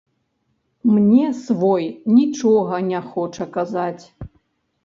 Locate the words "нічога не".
2.17-2.99